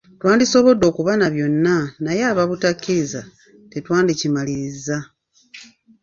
Twandisobodde 0.19 0.83
okuba 0.91 1.11
na 1.17 1.27
byonna 1.33 1.75
naye 2.03 2.21
aba 2.31 2.43
butakkiriza 2.49 3.21
tetwandikimalirizza. 3.71 4.97